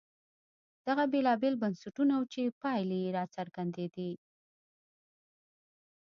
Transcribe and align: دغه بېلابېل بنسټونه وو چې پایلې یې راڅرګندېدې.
دغه 0.87 1.03
بېلابېل 1.13 1.53
بنسټونه 1.61 2.13
وو 2.15 2.29
چې 2.33 2.55
پایلې 2.61 2.97
یې 3.03 3.13
راڅرګندېدې. 3.17 4.11